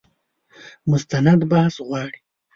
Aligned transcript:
مستند 0.91 1.39
بحث 1.51 1.75
غواړي. 1.87 2.19